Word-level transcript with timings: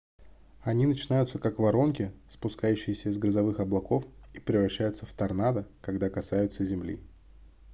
они 0.63 0.87
начинаются 0.87 1.37
как 1.37 1.59
воронки 1.59 2.11
спускающиеся 2.27 3.09
из 3.09 3.19
грозовых 3.19 3.59
облаков 3.59 4.07
и 4.33 4.39
превращаются 4.39 5.05
в 5.05 5.13
торнадо 5.13 5.67
когда 5.79 6.09
касаются 6.09 6.65
земли 6.65 6.99